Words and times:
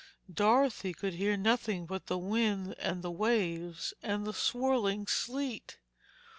Dorothy 0.33 0.95
could 0.95 1.13
hear 1.13 1.37
nothing 1.37 1.85
but 1.85 2.07
the 2.07 2.17
wind 2.17 2.73
and 2.79 3.03
the 3.03 3.11
waves 3.11 3.93
and 4.01 4.25
the 4.25 4.33
swirling 4.33 5.05
sleet. 5.05 5.77